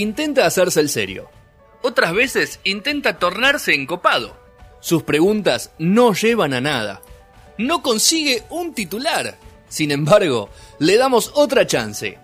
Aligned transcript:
intenta 0.00 0.46
hacerse 0.46 0.80
el 0.80 0.88
serio. 0.88 1.30
Otras 1.82 2.12
veces 2.12 2.60
intenta 2.64 3.18
tornarse 3.18 3.74
encopado. 3.74 4.36
Sus 4.80 5.02
preguntas 5.02 5.72
no 5.78 6.14
llevan 6.14 6.54
a 6.54 6.60
nada. 6.60 7.02
No 7.56 7.82
consigue 7.82 8.44
un 8.50 8.74
titular. 8.74 9.36
Sin 9.68 9.90
embargo, 9.90 10.48
le 10.78 10.96
damos 10.96 11.32
otra 11.34 11.66
chance. 11.66 12.18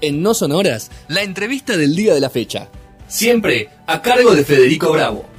En 0.00 0.22
No 0.22 0.34
Sonoras, 0.34 0.90
la 1.08 1.22
entrevista 1.22 1.76
del 1.76 1.94
día 1.94 2.14
de 2.14 2.20
la 2.20 2.30
fecha. 2.30 2.68
Siempre 3.06 3.68
a 3.86 4.02
cargo 4.02 4.34
de 4.34 4.44
Federico 4.44 4.92
Bravo. 4.92 5.29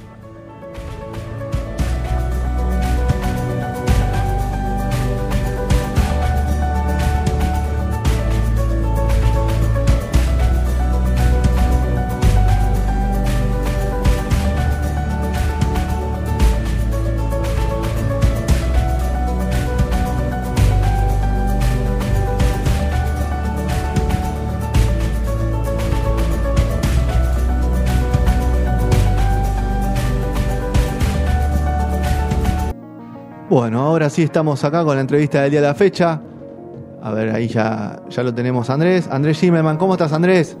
Bueno, 33.52 33.82
ahora 33.82 34.08
sí 34.08 34.22
estamos 34.22 34.64
acá 34.64 34.82
con 34.82 34.94
la 34.94 35.02
entrevista 35.02 35.42
del 35.42 35.50
día 35.50 35.60
de 35.60 35.66
la 35.66 35.74
fecha. 35.74 36.22
A 37.02 37.12
ver, 37.12 37.28
ahí 37.28 37.48
ya, 37.48 38.00
ya 38.08 38.22
lo 38.22 38.32
tenemos 38.32 38.70
Andrés. 38.70 39.06
Andrés 39.08 39.38
Zimmerman, 39.38 39.76
¿cómo 39.76 39.92
estás 39.92 40.14
Andrés? 40.14 40.56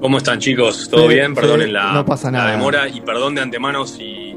¿Cómo 0.00 0.18
están 0.18 0.38
chicos? 0.38 0.88
¿Todo 0.88 1.08
bien? 1.08 1.34
Perdonen 1.34 1.72
la, 1.72 1.92
no 1.92 2.04
pasa 2.06 2.30
la 2.30 2.38
nada. 2.38 2.50
demora 2.52 2.88
y 2.88 3.00
perdón 3.00 3.34
de 3.34 3.40
antemano 3.40 3.84
si, 3.84 4.36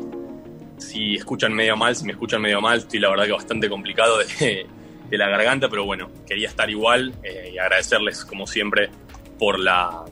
si 0.78 1.14
escuchan 1.14 1.54
medio 1.54 1.78
mal, 1.78 1.96
si 1.96 2.06
me 2.06 2.14
escuchan 2.14 2.42
medio 2.42 2.62
mal, 2.62 2.80
estoy 2.80 3.00
la 3.00 3.12
verdad 3.12 3.26
que 3.26 3.34
bastante 3.34 3.70
complicado 3.70 4.18
de, 4.40 4.66
de 5.08 5.18
la 5.20 5.30
garganta, 5.30 5.70
pero 5.70 5.86
bueno, 5.86 6.09
quería 6.26 6.48
estar 6.48 6.68
igual 6.68 7.14
eh, 7.22 7.52
y 7.54 7.59
agradecerles 7.59 8.26
como 8.26 8.48
siempre 8.48 8.90
por 9.38 9.59
la, 9.59 10.04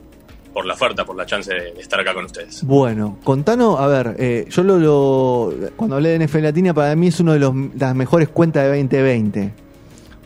por 0.54 0.64
la 0.64 0.74
oferta, 0.74 1.04
por 1.04 1.16
la 1.16 1.26
chance 1.26 1.52
de, 1.52 1.80
estar 1.80 1.98
acá 1.98 2.14
con 2.14 2.26
ustedes. 2.26 2.62
Bueno, 2.64 3.18
contanos, 3.24 3.78
a 3.80 3.88
ver, 3.88 4.14
eh, 4.18 4.46
yo 4.48 4.62
lo, 4.62 5.52
cuando 5.74 5.96
hablé 5.96 6.16
de 6.16 6.24
NFL 6.24 6.42
Latina, 6.42 6.72
para 6.72 6.94
mí 6.94 7.08
es 7.08 7.18
una 7.18 7.34
de 7.34 7.70
las 7.76 7.94
mejores 7.94 8.28
cuentas 8.28 8.62
de 8.62 8.68
2020. 8.68 9.52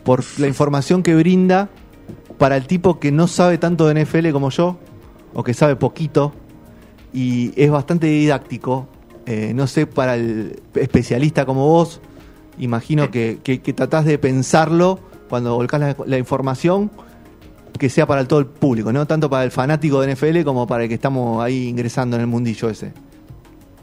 Por 0.04 0.22
la 0.38 0.46
información 0.46 1.02
que 1.02 1.14
brinda 1.14 1.70
para 2.36 2.56
el 2.56 2.66
tipo 2.66 3.00
que 3.00 3.10
no 3.10 3.26
sabe 3.26 3.56
tanto 3.56 3.88
de 3.88 4.04
NFL 4.04 4.30
como 4.30 4.50
yo, 4.50 4.78
o 5.32 5.42
que 5.42 5.54
sabe 5.54 5.76
poquito, 5.76 6.34
y 7.12 7.52
es 7.56 7.70
bastante 7.70 8.06
didáctico. 8.06 8.86
Eh, 9.24 9.52
no 9.54 9.66
sé, 9.66 9.86
para 9.86 10.14
el 10.14 10.60
especialista 10.74 11.46
como 11.46 11.66
vos, 11.66 12.00
imagino 12.58 13.10
que, 13.10 13.38
que, 13.42 13.58
tratás 13.72 14.04
de 14.04 14.18
pensarlo 14.18 15.00
cuando 15.28 15.54
volcás 15.54 15.96
la 16.06 16.18
información 16.18 16.90
que 17.78 17.88
sea 17.88 18.06
para 18.06 18.26
todo 18.26 18.40
el 18.40 18.46
público, 18.46 18.92
no 18.92 19.06
tanto 19.06 19.30
para 19.30 19.44
el 19.44 19.50
fanático 19.50 20.00
de 20.00 20.14
NFL 20.14 20.42
como 20.42 20.66
para 20.66 20.82
el 20.84 20.88
que 20.88 20.94
estamos 20.94 21.42
ahí 21.42 21.68
ingresando 21.68 22.16
en 22.16 22.22
el 22.22 22.26
mundillo 22.26 22.68
ese. 22.68 22.92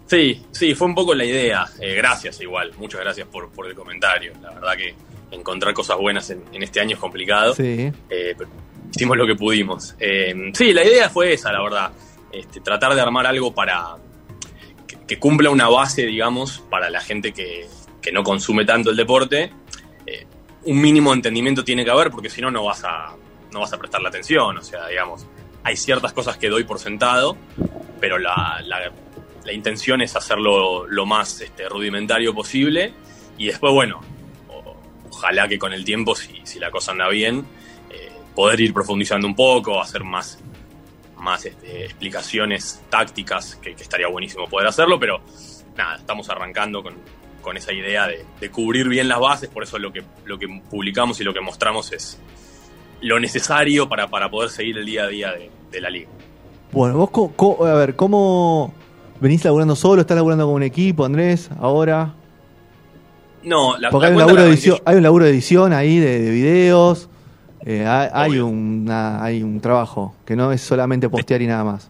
Sí, 0.08 0.46
sí, 0.52 0.76
fue 0.76 0.88
un 0.88 0.96
poco 0.96 1.16
la 1.16 1.26
idea. 1.26 1.66
Eh, 1.80 1.96
gracias 1.96 2.40
igual, 2.42 2.72
muchas 2.78 3.02
gracias 3.02 3.28
por, 3.28 3.50
por 3.50 3.68
el 3.68 3.74
comentario. 3.74 4.34
La 4.42 4.52
verdad 4.52 4.76
que 4.78 4.94
encontrar 5.32 5.74
cosas 5.74 5.98
buenas 5.98 6.30
en, 6.30 6.44
en 6.54 6.62
este 6.62 6.80
año 6.80 6.96
es 6.96 7.00
complicado. 7.00 7.56
Sí. 7.56 7.92
Eh, 8.10 8.36
pero 8.38 8.50
hicimos 8.92 9.18
lo 9.18 9.26
que 9.26 9.36
pudimos. 9.36 9.96
Eh, 10.00 10.52
sí, 10.54 10.74
la 10.74 10.84
idea 10.84 11.10
fue 11.10 11.34
esa, 11.34 11.52
la 11.52 11.64
verdad. 11.64 11.92
Este, 12.32 12.60
tratar 12.62 12.94
de 12.94 13.02
armar 13.02 13.26
algo 13.26 13.54
para 13.54 13.96
que, 14.86 14.98
que 15.08 15.18
cumpla 15.18 15.50
una 15.50 15.70
base, 15.70 16.06
digamos, 16.06 16.64
para 16.70 16.90
la 16.90 17.02
gente 17.02 17.32
que, 17.32 17.66
que 18.02 18.12
no 18.12 18.24
consume 18.24 18.66
tanto 18.66 18.92
el 18.92 18.98
deporte. 18.98 19.52
Un 20.68 20.82
mínimo 20.82 21.14
entendimiento 21.14 21.64
tiene 21.64 21.86
que 21.86 21.92
haber, 21.92 22.10
porque 22.10 22.28
si 22.28 22.42
no, 22.42 22.50
no 22.50 22.64
vas 22.64 22.84
a 22.84 23.16
no 23.56 23.62
vas 23.62 23.74
a 23.74 23.78
prestarle 23.80 24.10
atención. 24.10 24.56
O 24.58 24.62
sea, 24.62 24.88
digamos, 24.88 25.26
hay 25.64 25.76
ciertas 25.78 26.14
cosas 26.14 26.38
que 26.38 26.50
doy 26.50 26.64
por 26.66 26.78
sentado, 26.78 27.36
pero 28.00 28.20
la, 28.20 28.62
la- 28.64 28.92
la 29.44 29.54
intención 29.54 30.02
es 30.02 30.16
hacerlo 30.16 30.86
lo 30.88 31.06
más 31.06 31.40
este, 31.42 31.68
rudimentario 31.70 32.34
posible. 32.34 32.94
Y 33.38 33.48
después, 33.48 33.72
bueno, 33.74 34.02
ojalá 35.10 35.48
que 35.48 35.58
con 35.60 35.72
el 35.74 35.86
tiempo, 35.86 36.16
si, 36.16 36.42
si 36.44 36.60
la 36.60 36.72
cosa 36.72 36.92
anda 36.92 37.08
bien, 37.10 37.46
eh, 37.90 38.12
poder 38.36 38.60
ir 38.62 38.74
profundizando 38.74 39.28
un 39.28 39.36
poco, 39.36 39.80
hacer 39.82 40.04
más, 40.04 40.40
más 41.18 41.46
este, 41.46 41.86
explicaciones 41.86 42.82
tácticas, 42.90 43.56
que, 43.58 43.76
que 43.76 43.84
estaría 43.84 44.08
buenísimo 44.08 44.48
poder 44.48 44.68
hacerlo, 44.68 45.00
pero 45.00 45.22
nada, 45.78 45.98
estamos 45.98 46.28
arrancando 46.30 46.82
con, 46.82 46.96
con 47.42 47.56
esa 47.56 47.72
idea 47.72 48.08
de, 48.08 48.26
de 48.40 48.50
cubrir 48.50 48.88
bien 48.90 49.08
las 49.08 49.20
bases, 49.20 49.50
por 49.50 49.64
eso 49.64 49.78
lo 49.78 49.92
que, 49.94 50.04
lo 50.26 50.38
que 50.40 50.48
publicamos 50.70 51.20
y 51.22 51.24
lo 51.24 51.34
que 51.34 51.42
mostramos 51.42 51.92
es 51.94 52.20
lo 53.02 53.20
necesario 53.20 53.88
para, 53.90 54.08
para 54.08 54.30
poder 54.30 54.50
seguir 54.50 54.78
el 54.78 54.86
día 54.86 55.04
a 55.04 55.08
día 55.08 55.32
de, 55.34 55.50
de 55.72 55.82
la 55.82 55.90
liga. 55.90 56.10
Bueno, 56.72 56.98
vos, 56.98 57.10
co- 57.12 57.32
co- 57.36 57.66
a 57.66 57.74
ver, 57.76 57.96
¿cómo 57.96 58.74
venís 59.20 59.44
laburando 59.46 59.76
solo? 59.76 60.02
¿Estás 60.02 60.16
laburando 60.18 60.46
con 60.46 60.56
un 60.56 60.64
equipo, 60.64 61.06
Andrés, 61.06 61.50
ahora? 61.60 62.14
No, 63.44 63.78
la, 63.78 63.90
Porque 63.92 64.08
hay 64.08 64.14
un, 64.14 64.20
laburo 64.20 64.36
la 64.38 64.42
de 64.44 64.48
arranqué 64.50 64.68
edición, 64.70 64.82
hay 64.86 64.96
un 64.98 65.04
laburo 65.04 65.26
de 65.26 65.32
edición 65.32 65.74
ahí 65.74 66.00
de, 66.00 66.20
de 66.22 66.32
videos. 66.32 67.10
eh, 67.68 67.86
hay, 67.88 68.40
una- 68.40 69.24
hay 69.24 69.42
un 69.44 69.60
trabajo 69.60 70.16
que 70.26 70.36
no 70.36 70.52
es 70.52 70.62
solamente 70.62 71.10
postear 71.10 71.42
y 71.42 71.48
nada 71.48 71.64
más. 71.64 71.90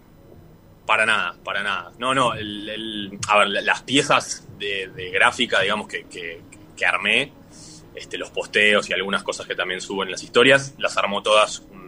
Para 0.86 1.06
nada, 1.06 1.36
para 1.44 1.64
nada. 1.64 1.92
No, 1.98 2.14
no, 2.14 2.34
el, 2.34 2.70
el- 2.70 3.20
a 3.28 3.40
ver, 3.40 3.48
la- 3.50 3.62
las 3.62 3.82
piezas 3.84 4.48
de, 4.60 4.90
de 4.96 5.10
gráfica, 5.12 5.62
digamos, 5.62 5.88
que, 5.88 6.04
que- 6.04 6.42
que 6.78 6.86
armé, 6.86 7.32
este, 7.96 8.18
los 8.18 8.30
posteos 8.30 8.90
y 8.90 8.94
algunas 8.94 9.24
cosas 9.24 9.48
que 9.48 9.56
también 9.56 9.82
subo 9.82 10.04
en 10.04 10.12
las 10.12 10.24
historias, 10.24 10.76
las 10.78 10.98
armó 10.98 11.22
todas 11.22 11.64
un, 11.72 11.86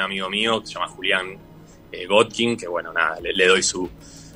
amigo 0.00 0.30
mío 0.30 0.60
que 0.60 0.68
se 0.68 0.74
llama 0.74 0.86
Julián 0.86 1.36
eh, 1.90 2.06
Godkin, 2.06 2.56
que 2.56 2.68
bueno, 2.68 2.92
nada, 2.92 3.18
le, 3.20 3.46
doy 3.48 3.64
su, 3.64 3.90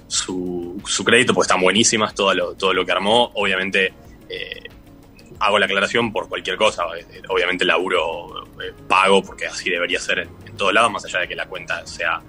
su, 0.08 1.04
crédito, 1.04 1.32
porque 1.32 1.46
están 1.46 1.60
buenísimas 1.60 2.14
todo 2.16 2.34
lo, 2.34 2.54
todo 2.54 2.72
lo 2.74 2.84
que 2.84 2.90
armó. 2.90 3.30
Obviamente, 3.34 3.94
eh, 4.28 4.62
hago 5.38 5.58
la 5.58 5.66
aclaración 5.66 6.12
por 6.12 6.28
cualquier 6.28 6.56
cosa. 6.56 6.84
eh, 6.98 7.22
Obviamente, 7.28 7.64
laburo 7.64 8.44
eh, 8.60 8.72
pago, 8.88 9.22
porque 9.22 9.46
así 9.46 9.70
debería 9.70 10.00
ser 10.00 10.20
en, 10.20 10.30
en 10.46 10.56
todos 10.56 10.72
lados, 10.72 10.90
más 10.90 11.04
allá 11.04 11.20
de 11.20 11.28
que 11.28 11.36
la 11.36 11.46
cuenta 11.46 11.86
sea 11.86 12.20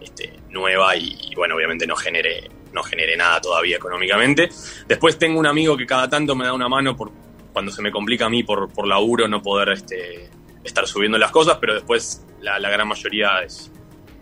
este, 0.00 0.32
nueva 0.50 0.96
y, 0.96 1.16
y, 1.30 1.34
bueno, 1.34 1.56
obviamente 1.56 1.86
no 1.86 1.96
genere, 1.96 2.50
no 2.72 2.82
genere 2.82 3.16
nada 3.16 3.40
todavía 3.40 3.76
económicamente. 3.76 4.48
Después 4.86 5.18
tengo 5.18 5.38
un 5.38 5.46
amigo 5.46 5.76
que 5.76 5.86
cada 5.86 6.08
tanto 6.08 6.34
me 6.34 6.44
da 6.44 6.52
una 6.52 6.68
mano 6.68 6.96
por 6.96 7.10
cuando 7.52 7.70
se 7.72 7.82
me 7.82 7.90
complica 7.92 8.26
a 8.26 8.30
mí 8.30 8.42
por, 8.42 8.68
por 8.72 8.86
laburo 8.86 9.28
no 9.28 9.42
poder 9.42 9.70
este, 9.70 10.30
estar 10.64 10.86
subiendo 10.86 11.18
las 11.18 11.30
cosas, 11.30 11.58
pero 11.60 11.74
después 11.74 12.24
la, 12.40 12.58
la 12.58 12.70
gran 12.70 12.88
mayoría 12.88 13.42
es, 13.44 13.70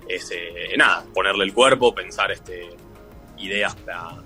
es 0.08 0.30
eh, 0.32 0.74
nada, 0.76 1.04
ponerle 1.14 1.44
el 1.44 1.52
cuerpo, 1.54 1.94
pensar 1.94 2.30
este, 2.32 2.70
ideas 3.38 3.74
para, 3.76 4.22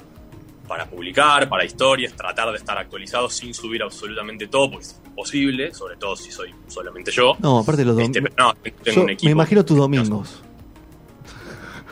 para 0.66 0.87
publicar, 0.87 1.48
para 1.48 1.65
historias, 1.65 2.15
tratar 2.15 2.50
de 2.50 2.56
estar 2.56 2.78
actualizado 2.78 3.28
sin 3.28 3.53
subir 3.54 3.82
absolutamente 3.82 4.47
todo, 4.48 4.70
porque 4.70 4.87
es 4.87 5.00
imposible, 5.04 5.75
sobre 5.75 5.97
todo 5.97 6.16
si 6.16 6.32
soy 6.32 6.54
solamente 6.69 7.10
yo. 7.10 7.36
No, 7.41 7.59
aparte 7.59 7.84
los 7.84 7.98
Este, 7.98 8.21
domingos. 8.21 8.36
no, 8.38 8.54
tengo 8.82 9.03
un 9.03 9.10
equipo. 9.10 9.26
me 9.26 9.32
imagino 9.32 9.65
tus 9.65 9.76
domingos. 9.76 10.42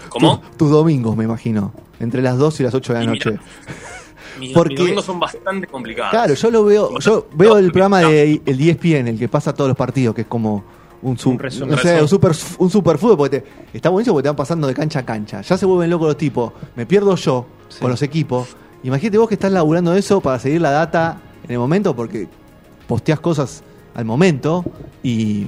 ¿Cómo? 0.08 0.40
Tu- 0.40 0.56
tus 0.58 0.70
domingos, 0.70 1.16
me 1.16 1.24
imagino. 1.24 1.72
Entre 2.00 2.20
las 2.22 2.36
2 2.38 2.60
y 2.60 2.62
las 2.64 2.74
8 2.74 2.92
de 2.92 2.98
la 2.98 3.04
Y 3.04 3.06
noche. 3.08 3.30
mira, 3.30 3.42
Mis, 4.38 4.52
Porque- 4.52 4.70
mis 4.74 4.78
domingos 4.80 5.04
son 5.04 5.20
bastante 5.20 5.66
complicados. 5.66 6.10
Claro, 6.10 6.34
yo 6.34 6.50
lo 6.50 6.64
veo, 6.64 6.98
yo 6.98 7.28
veo 7.34 7.58
el 7.58 7.70
programa 7.72 8.00
de 8.00 8.40
el 8.44 8.60
ESPN, 8.60 9.08
el 9.08 9.18
que 9.18 9.28
pasa 9.28 9.52
todos 9.54 9.68
los 9.68 9.76
partidos, 9.76 10.14
que 10.14 10.22
es 10.22 10.26
como 10.26 10.64
un, 11.02 11.18
Un 11.24 11.38
resumen. 11.38 11.70
no 11.70 11.78
sé, 11.78 12.00
un 12.00 12.08
super 12.08 12.32
un 12.58 12.70
super 12.70 12.96
fútbol, 12.98 13.16
porque 13.16 13.40
te- 13.40 13.46
está 13.76 13.88
buenísimo 13.90 14.14
porque 14.14 14.24
te 14.24 14.28
van 14.28 14.36
pasando 14.36 14.66
de 14.68 14.74
cancha 14.74 15.00
a 15.00 15.04
cancha. 15.04 15.40
Ya 15.42 15.56
se 15.58 15.66
vuelven 15.66 15.90
locos 15.90 16.06
los 16.08 16.16
tipos. 16.16 16.52
Me 16.76 16.86
pierdo 16.86 17.14
yo 17.16 17.46
Sí. 17.68 17.80
con 17.80 17.90
los 17.90 18.00
equipos. 18.02 18.56
Imagínate 18.84 19.18
vos 19.18 19.28
que 19.28 19.34
estás 19.34 19.52
laburando 19.52 19.94
eso 19.94 20.20
para 20.20 20.38
seguir 20.38 20.60
la 20.60 20.70
data 20.70 21.20
en 21.44 21.50
el 21.52 21.58
momento, 21.58 21.94
porque 21.96 22.28
posteas 22.86 23.20
cosas 23.20 23.62
al 23.94 24.04
momento 24.04 24.64
y 25.02 25.46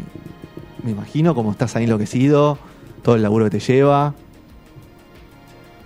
me 0.83 0.91
imagino 0.91 1.35
como 1.35 1.51
estás 1.53 1.75
ahí 1.77 1.85
enloquecido, 1.85 2.59
todo 3.03 3.15
el 3.15 3.23
laburo 3.23 3.45
que 3.47 3.53
te 3.53 3.61
lleva. 3.61 4.15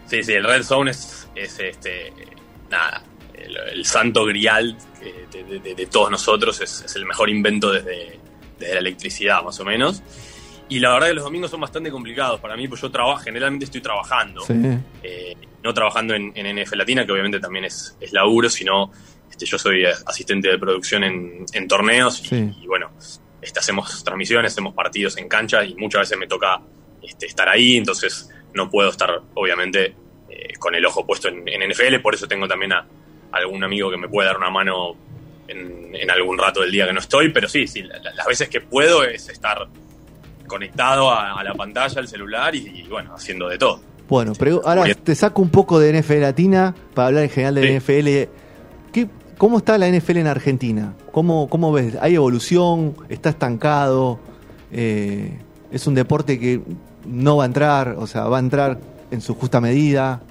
Sí, 0.07 0.23
sí, 0.23 0.33
el 0.33 0.45
Red 0.45 0.63
Zone 0.63 0.91
es, 0.91 1.29
es 1.35 1.59
este, 1.61 2.13
nada, 2.71 3.03
el, 3.35 3.57
el 3.57 3.85
santo 3.85 4.25
grial 4.25 4.77
de, 5.33 5.45
de- 5.45 5.59
de- 5.61 5.75
de 5.75 5.87
todos 5.87 6.11
nosotros, 6.11 6.61
es, 6.61 6.83
es 6.83 6.97
el 6.97 7.07
mejor 7.07 7.31
invento 7.31 7.71
desde, 7.73 8.19
desde 8.59 8.75
la 8.75 8.81
electricidad, 8.81 9.43
más 9.43 9.59
o 9.61 9.65
menos. 9.65 10.03
Y 10.71 10.81
la 10.81 10.93
verdad 10.93 11.09
que 11.09 11.15
los 11.15 11.25
domingos 11.25 11.51
son 11.51 11.61
bastante 11.61 11.91
complicados 11.91 12.41
para 12.41 12.57
mí, 12.57 12.69
pues 12.69 12.81
yo 12.83 12.91
trabajo, 12.91 13.23
generalmente 13.23 13.65
estoy 13.65 13.81
trabajando, 13.81 14.43
Sí. 14.43 14.53
eh, 15.03 15.35
no 15.63 15.73
trabajando 15.73 16.15
en, 16.15 16.33
en 16.35 16.47
NF 16.59 16.73
Latina, 16.75 17.07
que 17.07 17.13
obviamente 17.13 17.41
también 17.41 17.65
es, 17.65 17.97
es 18.01 18.13
laburo, 18.13 18.51
sino 18.51 18.93
este, 19.31 19.47
yo 19.47 19.59
soy 19.59 19.85
eh, 19.87 19.93
asistente 20.07 20.49
de 20.49 20.59
producción 20.59 21.05
en, 21.05 21.47
en 21.53 21.69
torneos 21.69 22.21
y, 22.21 22.27
Sí. 22.29 22.51
y 22.63 22.67
bueno, 22.67 22.91
este, 23.41 23.61
hacemos 23.61 24.05
transmisiones, 24.05 24.53
hacemos 24.53 24.75
partidos 24.75 25.17
en 25.17 25.29
cancha 25.29 25.65
y 25.65 25.75
muchas 25.77 26.01
veces 26.03 26.19
me 26.19 26.27
toca 26.27 26.61
este, 27.03 27.27
estar 27.27 27.49
ahí, 27.49 27.77
entonces 27.77 28.29
no 28.53 28.69
puedo 28.71 28.91
estar, 28.91 29.23
obviamente, 29.35 29.95
eh, 30.29 30.55
con 30.59 30.75
el 30.75 30.85
ojo 30.85 31.07
puesto 31.07 31.29
en, 31.29 31.45
NFL, 31.45 32.01
por 32.03 32.15
eso 32.15 32.27
tengo 32.27 32.47
también 32.47 32.73
a, 32.73 32.87
algún 33.33 33.63
amigo 33.65 33.91
que 33.91 33.97
me 33.97 34.09
puede 34.09 34.29
dar 34.29 34.37
una 34.37 34.51
mano 34.51 34.97
en, 35.47 36.11
algún 36.11 36.39
rato 36.39 36.61
del 36.61 36.71
día 36.71 36.87
que 36.87 36.93
no 36.93 37.01
estoy, 37.01 37.31
pero 37.31 37.49
sí, 37.49 37.67
sí, 37.67 37.83
las 37.83 38.27
veces 38.27 38.49
que 38.49 38.61
puedo 38.61 39.05
es 39.05 39.29
estar 39.29 39.69
conectado 40.47 41.13
a, 41.13 41.43
la 41.43 41.55
pantalla, 41.55 42.01
al 42.01 42.09
celular 42.09 42.55
y, 42.55 42.87
bueno, 42.89 43.15
haciendo 43.15 43.49
de 43.49 43.59
todo. 43.59 43.81
Bueno, 44.09 44.33
pero 44.39 44.63
ahora 44.65 44.85
te 44.95 45.15
saco 45.15 45.43
un 45.43 45.51
poco 45.51 45.79
de 45.79 46.01
NFL 46.01 46.21
Latina 46.21 46.75
para 46.95 47.09
hablar 47.09 47.25
en 47.25 47.31
general 47.31 47.55
de 47.57 47.79
NFL. 47.79 48.91
¿Qué, 48.93 49.09
¿Cómo 49.37 49.59
está 49.59 49.77
la 49.79 49.89
NFL 49.89 50.17
en 50.17 50.27
Argentina? 50.27 50.95
¿Cómo, 51.13 51.49
cómo 51.49 51.73
ves? 51.73 51.97
¿Hay 52.01 52.15
evolución? 52.15 52.97
¿Está 53.09 53.31
estancado? 53.31 54.19
Eh, 54.73 55.39
¿Es 55.71 55.87
un 55.87 55.95
deporte 55.95 56.41
que 56.41 56.61
no 57.07 57.37
va 57.37 57.45
a 57.45 57.47
entrar? 57.47 57.97
O 57.99 58.07
sea, 58.07 58.25
va 58.25 58.39
a 58.39 58.41
entrar 58.41 58.79
en 59.11 59.21
su 59.21 59.35
justa 59.35 59.61
medida. 59.61 60.23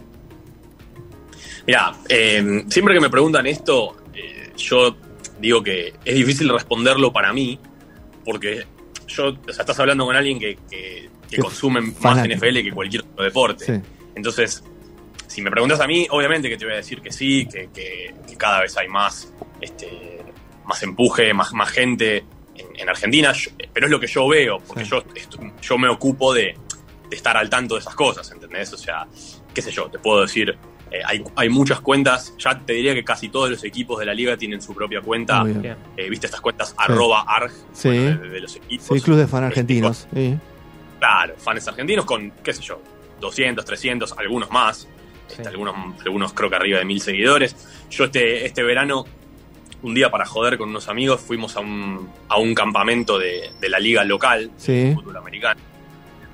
Mira, 1.66 1.94
eh, 2.08 2.64
siempre 2.70 2.94
que 2.94 3.02
me 3.02 3.10
preguntan 3.10 3.46
esto, 3.46 3.98
eh, 4.14 4.52
yo 4.56 4.96
digo 5.40 5.62
que 5.62 5.94
es 6.04 6.16
difícil 6.16 6.50
responderlo 6.50 7.12
para 7.12 7.34
mí, 7.34 7.60
porque 8.24 8.66
yo, 9.08 9.30
o 9.30 9.54
sea, 9.54 9.62
estás 9.62 9.80
hablando 9.80 10.06
con 10.06 10.16
alguien 10.16 10.40
que, 10.40 10.58
que, 10.70 11.10
consume 11.42 11.82
más 12.00 12.26
NFL 12.26 12.64
que 12.64 12.72
cualquier 12.72 13.04
otro 13.04 13.24
deporte. 13.24 13.82
Entonces, 14.16 14.64
si 15.28 15.42
me 15.42 15.52
preguntas 15.52 15.80
a 15.82 15.88
mí, 15.88 16.08
obviamente 16.10 16.50
que 16.50 16.58
te 16.58 16.66
voy 16.66 16.74
a 16.74 16.78
decir 16.78 17.02
que 17.02 17.12
sí, 17.12 17.46
que, 17.46 17.70
que, 17.74 18.14
cada 18.38 18.62
vez 18.62 18.78
hay 18.78 18.88
más, 18.88 19.34
este, 19.60 20.22
más 20.66 20.82
empuje, 20.84 21.34
más, 21.34 21.52
más 21.54 21.70
gente 21.70 22.24
en, 22.56 22.90
Argentina, 22.90 23.34
pero 23.74 23.88
es 23.88 23.92
lo 23.92 24.00
que 24.00 24.08
yo 24.08 24.28
veo, 24.28 24.60
porque 24.60 24.86
yo, 24.86 25.04
yo 25.62 25.78
me 25.78 25.90
ocupo 25.90 26.34
de 26.34 26.56
estar 27.12 27.38
al 27.38 27.50
tanto 27.50 27.76
de 27.76 27.82
esas 27.82 27.96
cosas, 27.96 28.30
¿entendés? 28.32 28.72
O 28.74 28.78
sea, 28.78 29.08
qué 29.54 29.62
sé 29.62 29.72
yo, 29.72 29.90
te 29.90 30.00
puedo 30.00 30.22
decir, 30.22 30.58
eh, 30.92 31.02
hay, 31.06 31.24
hay, 31.36 31.50
muchas 31.50 31.82
cuentas, 31.82 32.34
ya 32.38 32.58
te 32.60 32.74
diría 32.74 32.94
que 32.94 33.04
casi 33.04 33.30
todos 33.30 33.50
los 33.50 33.64
equipos 33.64 34.00
de 34.00 34.06
la 34.06 34.14
liga 34.14 34.38
tienen 34.38 34.62
su 34.62 34.74
propia 34.74 35.02
cuenta. 35.02 35.44
Eh, 35.98 36.10
¿Viste 36.10 36.28
estas 36.28 36.42
cuentas 36.42 36.74
arroba 36.78 37.26
arg 37.28 37.52
de, 37.84 38.40
los 38.40 38.56
equipos? 38.56 38.88
Sí, 38.88 39.02
club 39.02 39.18
de 39.18 39.28
fan 39.28 39.44
argentinos. 39.44 40.08
Claro, 41.00 41.36
fans 41.38 41.68
argentinos 41.68 42.06
con, 42.06 42.32
qué 42.44 42.54
sé 42.54 42.62
yo, 42.62 42.82
200, 43.20 43.66
300, 43.66 44.14
algunos 44.18 44.50
más. 44.50 44.88
Este, 45.30 45.50
algunos, 45.50 45.76
algunos 46.06 46.32
creo 46.34 46.50
que 46.50 46.56
arriba 46.56 46.80
de 46.80 46.86
mil 46.86 47.02
seguidores. 47.02 47.56
Yo 47.90 48.06
este, 48.06 48.46
este 48.46 48.64
verano, 48.64 49.06
un 49.84 49.94
día 49.94 50.10
para 50.10 50.26
joder 50.26 50.58
con 50.58 50.70
unos 50.70 50.88
amigos, 50.88 51.20
fuimos 51.20 51.58
a 51.58 51.60
un, 51.60 52.10
a 52.30 52.38
un 52.38 52.56
campamento 52.56 53.20
de, 53.20 53.52
de 53.60 53.70
la 53.70 53.80
liga 53.80 54.06
local, 54.06 54.52
de 54.66 54.94
fútbol 54.96 55.18
americano 55.18 55.60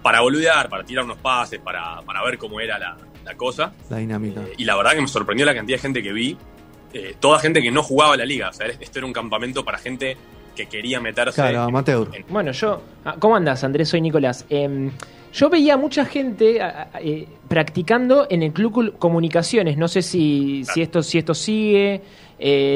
para 0.03 0.21
boludear, 0.21 0.69
para 0.69 0.83
tirar 0.83 1.05
unos 1.05 1.17
pases, 1.17 1.59
para, 1.59 2.01
ver 2.23 2.37
cómo 2.37 2.59
era 2.59 2.77
la, 2.77 3.35
cosa. 3.35 3.71
La 3.89 3.97
dinámica. 3.97 4.41
Eh, 4.41 4.53
y 4.57 4.65
la 4.65 4.75
verdad 4.75 4.91
que 4.91 5.01
me 5.01 5.07
sorprendió 5.07 5.45
la 5.45 5.55
cantidad 5.55 5.77
de 5.77 5.81
gente 5.81 6.03
que 6.03 6.13
vi. 6.13 6.37
Eh, 6.93 7.15
toda 7.19 7.39
gente 7.39 7.61
que 7.61 7.71
no 7.71 7.81
jugaba 7.81 8.15
la 8.15 8.25
liga. 8.25 8.49
O 8.49 8.53
sea, 8.53 8.67
esto 8.67 8.99
era 8.99 9.07
un 9.07 9.13
campamento 9.13 9.65
para 9.65 9.79
gente 9.79 10.15
que 10.55 10.67
quería 10.67 10.99
meterse. 10.99 11.41
Claro, 11.41 11.63
amateur. 11.63 12.09
Bueno, 12.29 12.51
yo. 12.51 12.83
Ah, 13.03 13.15
¿Cómo 13.17 13.35
andas, 13.35 13.63
Andrés? 13.63 13.89
Soy 13.89 14.01
Nicolás. 14.01 14.45
Em, 14.49 14.91
yo 15.33 15.49
veía 15.49 15.77
mucha 15.77 16.05
gente 16.05 16.59
eh, 17.01 17.27
practicando 17.47 18.27
en 18.29 18.43
el 18.43 18.53
Club 18.53 18.97
Comunicaciones. 18.99 19.77
No 19.77 19.87
sé 19.87 20.03
si, 20.03 20.63
si, 20.65 20.81
esto, 20.83 21.01
si 21.01 21.17
esto 21.17 21.33
sigue. 21.33 22.01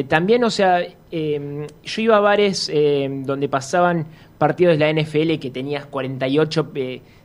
También, 0.08 0.46
o 0.46 0.50
sea, 0.50 0.82
em, 1.12 1.68
yo 1.84 2.02
iba 2.02 2.16
a 2.16 2.22
bares 2.22 2.72
em, 2.74 3.24
donde 3.24 3.50
pasaban 3.50 4.06
partidos 4.38 4.78
de 4.78 4.80
la 4.80 4.90
NFL 4.90 5.40
que 5.40 5.50
tenías 5.52 5.86
48 5.88 6.72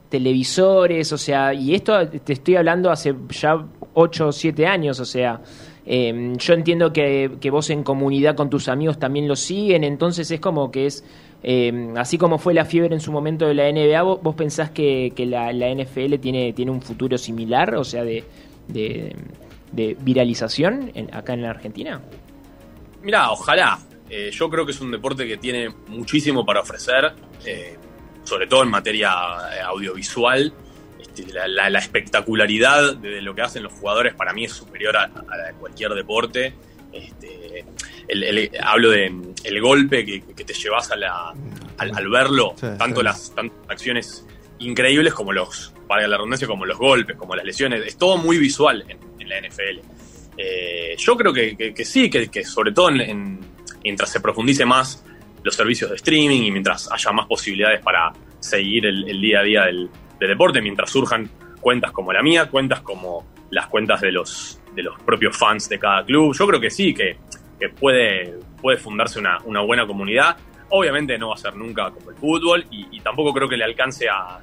televisores, 0.09 1.13
o 1.13 1.19
sea, 1.19 1.55
y 1.55 1.75
esto 1.75 2.09
te 2.09 2.33
estoy 2.33 2.57
hablando 2.57 2.91
hace 2.91 3.15
ya 3.31 3.65
8 3.95 4.27
o 4.27 4.33
7 4.33 4.67
años, 4.67 4.99
o 4.99 5.05
sea, 5.05 5.41
em, 5.87 6.37
yo 6.37 6.55
entiendo 6.55 6.93
que, 6.93 7.31
vos 7.51 7.71
en 7.71 7.85
comunidad 7.85 8.35
con 8.35 8.51
tus 8.51 8.69
amigos 8.69 8.99
también 8.99 9.29
lo 9.29 9.37
siguen, 9.37 9.85
entonces 9.85 10.31
es 10.31 10.41
como 10.41 10.71
que 10.73 10.87
es, 10.87 11.05
em, 11.45 11.97
así 11.97 12.19
como 12.19 12.39
fue 12.39 12.55
la 12.55 12.65
fiebre 12.65 12.93
en 12.93 13.01
su 13.01 13.13
momento 13.13 13.47
de 13.47 13.55
la 13.55 13.69
NBA, 13.69 14.03
vos, 14.03 14.35
pensás 14.35 14.71
que, 14.71 15.13
la, 15.29 15.53
NFL 15.53 16.19
tiene, 16.19 16.53
tiene 16.53 16.73
un 16.73 16.83
futuro 16.83 17.17
similar, 17.19 17.77
o 17.77 17.85
sea, 17.85 18.03
de, 18.03 18.25
de, 18.69 19.15
viralización 20.01 20.91
acá 21.13 21.35
en 21.35 21.43
la 21.43 21.51
Argentina. 21.51 22.01
Mira, 23.03 23.31
ojalá. 23.31 23.79
Eh, 24.09 24.31
yo 24.31 24.51
creo 24.51 24.67
que 24.67 24.73
es 24.73 24.81
un 24.81 24.91
deporte 24.91 25.27
que 25.27 25.39
tiene 25.39 25.71
muchísimo 25.89 26.45
para 26.45 26.61
ofrecer. 26.61 27.13
Eh, 27.45 27.77
sobre 28.25 28.47
todo 28.47 28.63
en 28.63 28.71
materia 28.71 29.11
eh, 29.53 29.61
audiovisual. 29.61 30.53
Este, 31.01 31.27
la, 31.33 31.79
espectacularidad 31.79 32.97
de 32.97 33.21
lo 33.21 33.35
que 33.35 33.43
hacen 33.43 33.63
los 33.63 33.73
jugadores 33.73 34.15
para 34.15 34.33
mí 34.33 34.45
es 34.45 34.53
superior 34.53 34.97
a, 34.97 35.09
la 35.09 35.47
de 35.49 35.55
cualquier 35.55 35.93
deporte. 35.93 36.55
Este, 36.93 37.65
hablo 38.63 38.91
de 38.91 39.13
el 39.45 39.61
golpe 39.61 40.05
que, 40.05 40.45
te 40.45 40.55
llevas 40.55 40.91
a 40.91 40.97
la, 40.97 41.35
al, 41.79 42.09
verlo, 42.09 42.55
tanto 42.79 43.03
las 43.03 43.33
acciones 43.69 44.27
increíbles 44.59 45.15
como 45.15 45.33
los, 45.33 45.73
para 45.87 46.07
la 46.07 46.17
redundancia, 46.17 46.47
como 46.47 46.65
los 46.65 46.79
golpes, 46.79 47.17
como 47.17 47.35
las 47.35 47.45
lesiones. 47.45 47.85
Es 47.87 47.97
todo 47.97 48.17
muy 48.19 48.39
visual 48.39 48.85
en, 48.89 49.29
la 49.29 49.41
NFL. 49.41 49.81
Eh, 50.37 50.95
yo 50.99 51.17
creo 51.17 51.33
que, 51.33 51.85
sí, 51.85 52.09
que, 52.11 52.45
sobre 52.45 52.73
todo 52.73 52.91
mientras 53.83 54.11
se 54.11 54.21
profundice 54.21 54.65
más 54.65 55.05
los 55.43 55.55
servicios 55.55 55.91
de 55.91 55.97
streaming 55.97 56.43
y 56.43 56.51
mientras 56.51 56.91
haya 56.91 57.13
más 57.13 57.27
posibilidades 57.27 57.83
para 57.83 58.13
seguir 58.39 58.87
el, 58.87 59.21
día 59.21 59.41
a 59.41 59.43
día 59.43 59.65
del, 59.65 59.91
deporte, 60.19 60.61
mientras 60.61 60.89
surjan 60.89 61.29
cuentas 61.61 61.91
como 61.91 62.13
la 62.13 62.23
mía, 62.23 62.49
cuentas 62.49 62.81
como 62.81 63.27
las 63.51 63.67
cuentas 63.67 64.01
de 64.01 64.13
los, 64.13 64.61
de 64.73 64.85
los 64.85 64.97
propios 65.03 65.37
fans 65.37 65.69
de 65.69 65.81
cada 65.81 66.05
club. 66.05 66.33
Yo 66.33 66.47
creo 66.47 66.61
que 66.61 66.71
sí, 66.71 66.95
que, 66.95 67.17
puede, 67.81 68.39
puede 68.61 68.79
fundarse 68.79 69.19
una, 69.19 69.61
buena 69.63 69.85
comunidad. 69.85 70.37
Obviamente 70.71 71.19
no 71.19 71.31
va 71.31 71.35
a 71.35 71.39
ser 71.39 71.57
nunca 71.57 71.91
como 71.91 72.11
el 72.11 72.17
fútbol 72.17 72.65
y, 72.71 73.01
tampoco 73.01 73.33
creo 73.35 73.49
que 73.49 73.57
le 73.57 73.65
alcance 73.65 74.09
a, 74.09 74.41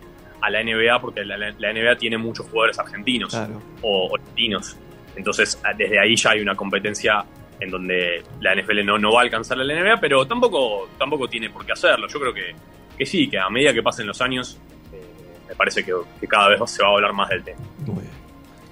la 0.49 0.63
NBA 0.63 0.99
porque 0.99 1.23
la, 1.23 1.51
NBA 1.51 1.95
tiene 1.97 2.17
muchos 2.17 2.45
jugadores 2.47 2.77
argentinos 2.77 3.33
o, 3.81 4.09
o 4.11 4.17
latinos. 4.17 4.77
Entonces, 5.19 5.59
desde 5.77 5.99
ahí 5.99 6.15
ya 6.15 6.31
hay 6.31 6.39
una 6.39 6.55
competencia 6.55 7.25
en 7.59 7.69
donde 7.69 8.23
la 8.39 8.55
NFL 8.55 8.85
no, 8.85 8.97
no 8.97 9.11
va 9.11 9.19
a 9.19 9.23
alcanzar 9.23 9.59
a 9.59 9.63
la 9.65 9.73
NBA, 9.73 9.99
pero 9.99 10.25
tampoco, 10.25 10.87
tampoco 10.97 11.27
tiene 11.27 11.49
por 11.49 11.65
qué 11.65 11.73
hacerlo. 11.73 12.07
Yo 12.07 12.19
creo 12.21 12.33
que, 12.33 12.55
que 12.97 13.05
sí, 13.05 13.29
que 13.29 13.37
a 13.37 13.49
medida 13.49 13.73
que 13.73 13.83
pasen 13.83 14.07
los 14.07 14.21
años, 14.21 14.57
eh, 14.93 15.01
me 15.49 15.55
parece 15.55 15.83
que, 15.83 15.93
cada 16.25 16.47
vez 16.47 16.61
se 16.71 16.81
va 16.81 16.89
a 16.89 16.93
hablar 16.93 17.11
más 17.11 17.27
del 17.27 17.43
tema. 17.43 17.59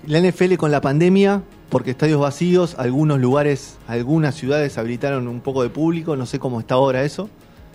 La 0.06 0.22
NFL 0.22 0.56
con 0.56 0.72
la 0.72 0.80
pandemia, 0.80 1.44
porque 1.68 1.92
estadios 1.92 2.22
vacíos, 2.22 2.76
algunos 2.80 3.20
lugares, 3.20 3.78
algunas 3.90 4.34
ciudades 4.34 4.78
habilitaron 4.78 5.28
un 5.28 5.42
poco 5.42 5.64
de 5.64 5.70
público, 5.70 6.16
no 6.16 6.26
sé 6.26 6.40
cómo 6.40 6.62
está 6.62 6.76
ahora 6.76 7.04
eso, 7.04 7.30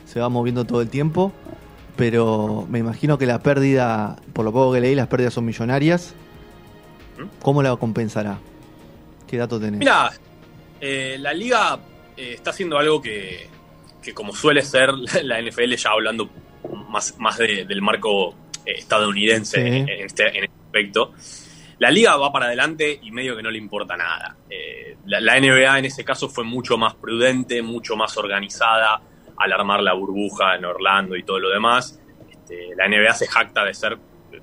se 0.07 0.19
va 0.19 0.31
moviendo 0.31 0.65
todo 0.65 0.81
el 0.81 0.89
tiempo, 0.89 1.31
pero 1.95 2.67
me 2.71 2.79
imagino 2.79 3.19
que 3.19 3.27
la 3.27 3.41
pérdida, 3.41 4.17
por 4.33 4.47
lo 4.47 4.53
poco 4.53 4.73
que 4.73 4.81
leí, 4.81 4.95
las 4.95 5.09
pérdidas 5.09 5.35
son 5.35 5.45
millonarias. 5.45 6.15
¿Mm? 7.19 7.43
¿Cómo 7.43 7.63
la 7.63 7.77
compensará? 7.77 8.39
¿Qué 9.33 9.39
dato 9.39 9.59
tenés? 9.59 9.79
Mira, 9.79 10.11
eh, 10.79 11.17
la 11.19 11.33
liga 11.33 11.79
eh, 12.19 12.35
está 12.35 12.51
haciendo 12.51 12.77
algo 12.77 13.01
que, 13.01 13.49
como 14.13 14.35
suele 14.35 14.61
ser 14.61 14.91
la 15.23 15.41
NFL, 15.41 15.73
ya 15.73 15.89
hablando 15.89 16.29
más, 16.91 17.19
más 17.19 17.39
del 17.39 17.81
marco 17.81 18.35
eh, 18.67 18.73
estadounidense 18.77 19.79
este, 20.05 20.37
en, 20.37 20.45
este, 20.45 20.51
aspecto, 20.67 21.15
la 21.79 21.91
liga 21.91 22.15
va 22.19 22.31
para 22.31 22.45
adelante 22.45 23.01
y 23.03 23.11
medio 23.11 23.35
que 23.35 23.43
no 23.43 23.51
le 23.51 23.57
importa 23.57 23.97
nada. 23.97 24.37
La, 25.07 25.41
NBA 25.41 25.79
en 25.79 25.87
ese 25.87 26.05
caso 26.05 26.29
fue 26.29 26.45
mucho 26.45 26.77
más 26.77 26.95
prudente, 26.97 27.63
mucho 27.63 27.97
más 27.97 28.15
organizada 28.19 29.01
al 29.39 29.51
armar 29.51 29.81
la 29.81 29.95
burbuja 29.95 30.57
en 30.57 30.67
Orlando 30.67 31.17
y 31.17 31.23
todo 31.23 31.39
lo 31.39 31.49
demás. 31.49 31.99
Este, 32.31 32.77
la 32.77 32.87
NBA 32.87 33.15
se 33.15 33.27
jacta 33.29 33.65
de 33.65 33.73
ser, 33.73 33.97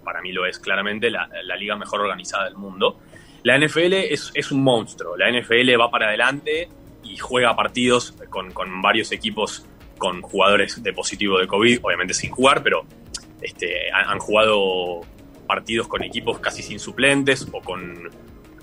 para 0.03 0.19
mí 0.23 0.31
lo 0.31 0.47
es 0.47 0.57
claramente, 0.57 1.11
la 1.11 1.55
liga 1.59 1.75
mejor 1.75 2.01
organizada 2.01 2.45
del 2.45 2.55
mundo. 2.55 2.97
La 3.43 3.57
NFL 3.57 3.93
es, 3.93 4.51
un 4.51 4.63
monstruo. 4.63 5.15
La 5.15 5.31
NFL 5.31 5.79
va 5.79 5.89
para 5.89 6.07
adelante 6.07 6.69
y 7.03 7.17
juega 7.17 7.55
partidos 7.55 8.13
con, 8.29 8.81
varios 8.81 9.11
equipos 9.11 9.65
con 9.97 10.21
jugadores 10.21 10.81
de 10.81 10.93
positivo 10.93 11.39
de 11.39 11.47
COVID, 11.47 11.79
obviamente 11.81 12.13
sin 12.13 12.31
jugar, 12.31 12.63
pero 12.63 12.85
este, 13.41 13.91
han, 13.91 14.19
jugado 14.19 15.01
partidos 15.47 15.87
con 15.87 16.03
equipos 16.03 16.39
casi 16.39 16.61
sin 16.61 16.79
suplentes 16.79 17.47
o, 17.51 17.61
con, 17.61 18.09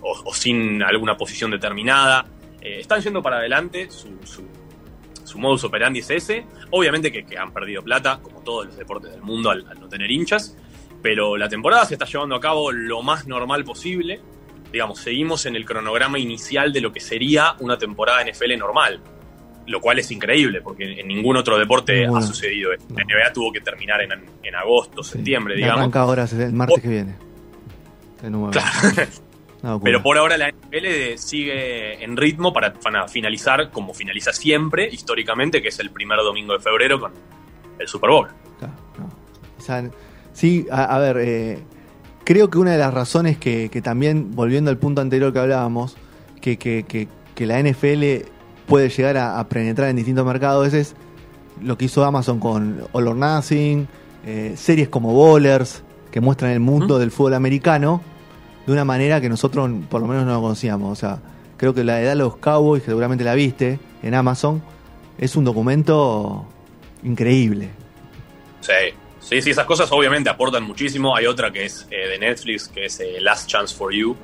o, 0.01 0.35
sin 0.35 0.83
alguna 0.83 1.17
posición 1.17 1.51
determinada. 1.51 2.27
Eh, 2.61 2.81
están 2.81 3.01
yendo 3.01 3.23
para 3.23 3.39
adelante, 3.39 3.91
su, 3.91 4.19
su, 4.25 5.39
modus 5.39 5.65
operandi 5.65 6.01
es 6.01 6.11
ese. 6.11 6.47
Obviamente 6.71 7.13
que, 7.13 7.37
han 7.37 7.53
perdido 7.53 7.83
plata, 7.83 8.21
como 8.23 8.41
todos 8.43 8.67
los 8.67 8.77
deportes 8.77 9.11
del 9.11 9.23
mundo, 9.23 9.51
al 9.51 9.65
no 9.79 9.89
tener 9.89 10.11
hinchas, 10.11 10.57
pero 11.03 11.37
la 11.37 11.49
temporada 11.49 11.85
se 11.85 11.95
está 11.95 12.07
llevando 12.07 12.35
a 12.35 12.41
cabo 12.41 12.73
lo 12.73 13.03
más 13.03 13.27
normal 13.27 13.65
posible 13.65 14.21
digamos, 14.73 14.99
seguimos 15.01 15.47
en 15.47 15.57
el 15.57 15.65
cronograma 15.65 16.19
inicial 16.19 16.73
de 16.73 16.81
lo 16.81 16.93
que 16.93 17.01
sería 17.01 17.55
una 17.61 17.77
temporada 17.79 18.23
NFL 18.25 18.57
normal. 18.59 19.01
lo 19.69 19.81
cual 19.81 19.99
es 19.99 20.09
increíble, 20.13 20.61
porque 20.63 21.01
en 21.01 21.09
ningún 21.09 21.37
otro 21.37 21.59
deporte 21.59 22.07
ha 22.07 22.23
sucedido. 22.23 22.71
La 22.71 22.77
No. 22.89 22.95
NBA 23.05 23.33
tuvo 23.33 23.51
que 23.51 23.61
terminar 23.61 24.01
en, 24.01 24.13
en 24.45 24.55
agosto, 24.55 25.03
Sí. 25.03 25.15
septiembre, 25.15 25.57
digamos. 25.57 25.81
Arranca 25.81 26.01
ahora 26.03 26.25
el 26.31 26.53
martes 26.53 26.77
Oh. 26.79 26.83
que 26.83 26.89
viene. 26.89 27.17
De 28.23 28.31
nuevo. 28.31 28.51
Claro. 28.53 29.81
Pero 29.83 30.03
por 30.05 30.19
ahora 30.19 30.37
la 30.37 30.51
NFL 30.51 31.19
sigue 31.19 32.05
en 32.05 32.17
ritmo 32.17 32.53
para, 32.53 32.73
para 32.75 33.09
finalizar 33.09 33.71
como 33.73 33.93
finaliza 33.93 34.33
siempre, 34.33 34.89
históricamente, 34.89 35.61
que 35.61 35.69
es 35.69 35.79
el 35.81 35.91
primer 35.91 36.19
domingo 36.19 36.53
de 36.53 36.61
febrero 36.61 37.01
con 37.01 37.13
el 37.81 37.89
Super 37.89 38.11
Bowl. 38.11 38.29
Claro, 38.61 38.75
no. 39.01 39.07
O 39.59 39.61
sea, 39.61 39.83
sí, 40.33 40.65
a, 40.71 40.85
a 40.95 40.99
ver, 41.01 41.17
eh, 41.19 41.59
creo 42.27 42.51
que 42.51 42.59
una 42.59 42.73
de 42.73 42.79
las 42.79 42.93
razones 42.93 43.39
que, 43.39 43.71
que 43.71 43.81
también, 43.81 44.33
volviendo 44.35 44.71
al 44.71 44.77
punto 44.77 45.01
anterior 45.01 45.33
que 45.33 45.39
hablábamos, 45.39 45.97
que, 46.43 46.59
que, 46.59 46.85
que- 46.87 47.09
que 47.35 47.47
la 47.47 47.59
NFL 47.63 48.27
puede 48.67 48.89
llegar 48.91 49.17
a, 49.17 49.39
a 49.39 49.49
penetrar 49.49 49.89
en 49.89 49.97
distintos 49.97 50.27
mercados, 50.27 50.73
es 50.75 50.95
lo 51.63 51.79
que 51.79 51.85
hizo 51.87 52.05
Amazon 52.05 52.39
con 52.41 52.83
All 52.93 53.09
or 53.09 53.17
Nothing, 53.17 53.87
eh, 54.27 54.55
series 54.57 54.89
como 54.89 55.13
Bowlers, 55.15 55.83
que 56.11 56.21
muestran 56.21 56.51
el 56.53 56.61
mundo 56.61 56.99
del 56.99 57.11
fútbol 57.11 57.35
americano 57.35 58.01
de 58.67 58.73
una 58.73 58.85
manera 58.85 59.21
que 59.21 59.29
nosotros 59.29 59.71
por 59.89 60.01
lo 60.01 60.07
menos 60.09 60.25
no 60.27 60.33
lo 60.35 60.41
conocíamos. 60.41 60.91
O 60.91 60.95
sea, 60.97 61.19
creo 61.57 61.75
que 61.75 61.85
la 61.85 62.01
edad 62.01 62.11
de 62.11 62.17
los 62.17 62.37
Cowboys, 62.39 62.83
que 62.83 62.89
seguramente 62.91 63.23
la 63.23 63.35
viste 63.35 63.79
en 64.03 64.15
Amazon, 64.15 64.63
es 65.19 65.37
un 65.37 65.45
documento 65.45 66.45
increíble. 67.05 67.69
Sí, 68.61 68.73
sí, 69.29 69.43
sí, 69.43 69.51
esas 69.51 69.67
cosas 69.67 69.91
obviamente 69.93 70.31
aportan 70.31 70.63
muchísimo. 70.65 71.15
Hay 71.17 71.27
otra 71.27 71.51
que 71.51 71.65
es 71.65 71.87
eh, 71.91 72.09
de 72.09 72.19
Netflix, 72.19 72.69
que 72.69 72.87
es 72.87 73.01
eh, 73.01 73.21
Last 73.21 73.49
Chance 73.49 73.75
for 73.77 73.93
You, 73.93 74.17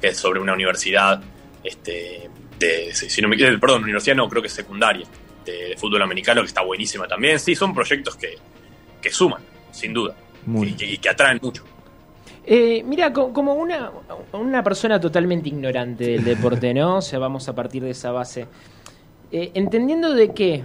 que 0.00 0.08
es 0.08 0.16
sobre 0.18 0.40
una 0.40 0.52
universidad, 0.52 1.20
este, 1.64 2.28
de, 2.58 2.94
si 2.94 3.20
no 3.22 3.28
me 3.28 3.36
equivoco, 3.36 3.58
perdón, 3.60 3.84
universidad 3.84 4.16
no, 4.16 4.28
creo 4.28 4.42
que 4.42 4.48
es 4.48 4.54
secundaria, 4.54 5.06
de, 5.44 5.70
de 5.70 5.76
fútbol 5.76 6.02
americano, 6.02 6.40
que 6.42 6.48
está 6.48 6.62
buenísima 6.62 7.06
también. 7.08 7.38
Sí, 7.40 7.54
son 7.54 7.74
proyectos 7.74 8.16
que, 8.16 8.36
que 9.00 9.10
suman, 9.10 9.42
sin 9.72 9.92
duda, 9.92 10.14
Muy 10.46 10.68
y, 10.68 10.72
que- 10.74 10.86
y 10.86 10.98
que 10.98 11.08
atraen 11.08 11.38
mucho. 11.42 11.64
Eh, 12.44 12.82
mira, 12.84 13.12
co- 13.12 13.32
como 13.32 13.54
una, 13.54 13.92
una 14.32 14.62
persona 14.64 15.00
totalmente 15.00 15.48
ignorante 15.48 16.04
del 16.04 16.24
deporte, 16.24 16.74
¿no? 16.74 16.96
O 16.96 17.00
sea, 17.02 17.18
vamos 17.20 17.48
a 17.48 17.54
partir 17.54 17.82
de 17.84 17.90
esa 17.90 18.10
base. 18.10 18.46
Eh, 19.30 19.52
entendiendo 19.54 20.12
de 20.12 20.34
que 20.34 20.62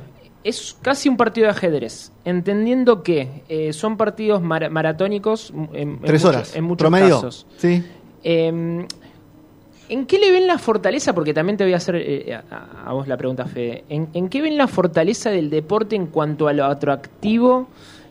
es 0.48 0.78
casi 0.82 1.10
un 1.10 1.18
partido 1.18 1.46
de 1.46 1.52
ajedrez, 1.52 2.12
entendiendo 2.26 3.04
que 3.04 3.44
eh, 3.50 3.74
son 3.74 3.98
partidos 3.98 4.42
mar- 4.42 4.70
maratónicos 4.70 5.52
en, 5.52 5.70
en 5.74 6.00
Tres 6.02 6.24
mucho- 6.24 6.30
horas. 6.38 6.56
en 6.56 6.64
muchos 6.64 6.78
Promedio. 6.84 7.16
casos. 7.16 7.46
Sí. 7.58 7.84
Eh, 8.24 8.86
¿En 9.90 10.06
qué 10.06 10.20
le 10.20 10.32
ven 10.32 10.48
la 10.48 10.58
fortaleza? 10.58 11.14
Porque 11.16 11.34
también 11.34 11.56
te 11.56 11.64
voy 11.64 11.72
a 11.74 11.78
hacer 11.78 11.96
eh, 11.96 12.34
a, 12.34 12.90
a 12.90 12.94
vos 12.94 13.08
la 13.08 13.16
pregunta, 13.16 13.46
Fede. 13.46 13.86
¿En, 13.88 14.10
en 14.14 14.28
qué 14.28 14.42
ven 14.42 14.58
la 14.58 14.68
fortaleza 14.68 15.30
del 15.30 15.50
deporte 15.50 15.96
en 15.96 16.08
cuanto 16.08 16.48
a 16.50 16.54
lo 16.54 16.66
atractivo? 16.66 17.68